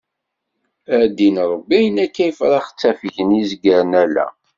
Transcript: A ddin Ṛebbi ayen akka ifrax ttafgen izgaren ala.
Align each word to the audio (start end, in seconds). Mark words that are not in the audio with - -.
A 0.95 0.97
ddin 1.09 1.35
Ṛebbi 1.51 1.73
ayen 1.77 1.97
akka 2.05 2.23
ifrax 2.29 2.67
ttafgen 2.71 3.29
izgaren 3.41 3.93
ala. 4.03 4.25